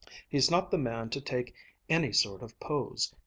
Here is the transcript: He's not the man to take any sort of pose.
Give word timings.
He's 0.27 0.49
not 0.49 0.71
the 0.71 0.79
man 0.79 1.11
to 1.11 1.21
take 1.21 1.53
any 1.87 2.11
sort 2.11 2.41
of 2.41 2.59
pose. 2.59 3.13